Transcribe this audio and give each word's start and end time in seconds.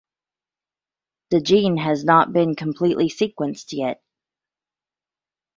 The 1.29 1.41
gene 1.41 1.77
has 1.77 2.03
not 2.03 2.33
been 2.33 2.55
completely 2.55 3.07
sequenced 3.07 3.71
yet. 3.71 4.01